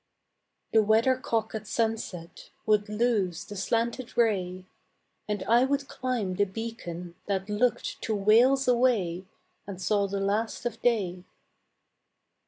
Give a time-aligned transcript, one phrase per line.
[0.73, 4.65] The weathercock at sunset Would lose the slanted ray,
[5.27, 9.25] And I would climb the beacon That looked to Wales away
[9.67, 11.23] And saw the last of day.